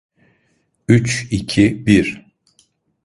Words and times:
Üç, 0.87 1.27
iki, 1.31 1.85
bir. 1.85 2.27